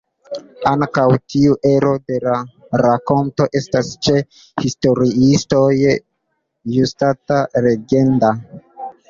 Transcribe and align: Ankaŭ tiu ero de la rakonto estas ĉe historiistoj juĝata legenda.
Ankaŭ 0.67 1.01
tiu 1.33 1.51
ero 1.71 1.91
de 2.11 2.17
la 2.23 2.37
rakonto 2.83 3.47
estas 3.59 3.91
ĉe 4.07 4.17
historiistoj 4.65 5.63
juĝata 6.79 7.39
legenda. 7.69 8.35